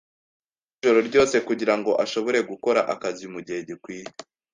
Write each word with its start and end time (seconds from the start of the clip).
Yakoze 0.03 0.77
ijoro 0.79 0.99
ryose 1.09 1.35
kugirango 1.47 1.91
ashobore 2.03 2.39
gukora 2.49 2.79
akazi 2.93 3.25
mugihe 3.33 3.59
gikwiye. 3.67 4.05